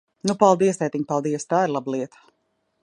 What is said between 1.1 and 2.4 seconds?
paldies! Tā ir laba lieta!